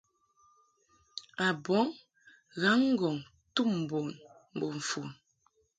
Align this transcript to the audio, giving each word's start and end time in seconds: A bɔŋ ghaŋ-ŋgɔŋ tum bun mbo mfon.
A 1.45 1.47
bɔŋ 1.65 1.87
ghaŋ-ŋgɔŋ 2.59 3.15
tum 3.55 3.71
bun 3.89 4.07
mbo 4.55 4.65
mfon. 4.77 5.07